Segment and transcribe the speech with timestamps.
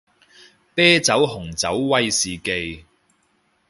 [0.73, 2.85] 啤酒紅酒威士忌